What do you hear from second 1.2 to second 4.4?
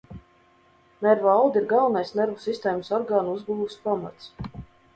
audi ir galvenais nervu sistēmas orgānu uzbūves pamats.